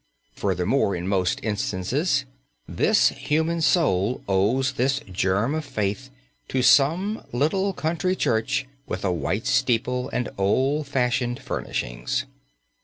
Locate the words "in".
0.95-1.07